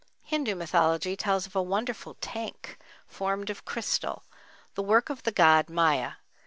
Hindu 0.23 0.55
mythology 0.55 1.15
tells 1.15 1.45
of 1.45 1.55
a 1.55 1.61
wonderful 1.61 2.15
tank 2.21 2.79
formed 3.05 3.51
of 3.51 3.65
crystal, 3.65 4.23
the 4.73 4.81
work 4.81 5.11
of 5.11 5.21
the 5.21 5.31
god 5.31 5.69
Maya. 5.69 6.13